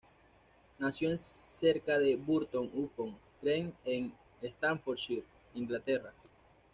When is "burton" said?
2.15-2.71